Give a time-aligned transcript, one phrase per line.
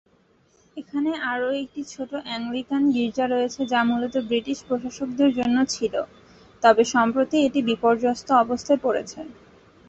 [0.77, 5.93] এখানে আরও একটি ছোট অ্যাংলিকান গির্জা রয়েছে, যা মূলত ব্রিটিশ প্রশাসকদের জন্য ছিল,
[6.63, 9.19] তবে সম্প্রতি এটি বিপর্যস্ত অবস্থায় পড়েছে।